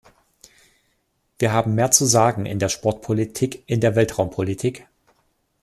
Wir 1.37 1.53
haben 1.53 1.75
mehr 1.75 1.91
zu 1.91 2.05
sagen 2.07 2.47
in 2.47 2.57
der 2.57 2.69
Sportpolitik, 2.69 3.61
in 3.67 3.81
der 3.81 3.95
Weltraumpolitik. 3.95 4.87